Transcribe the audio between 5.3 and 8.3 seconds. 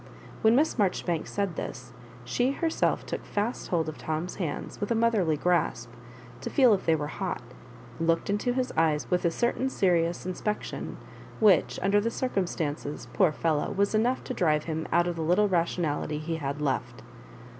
grasp to feel if they were hot, and looked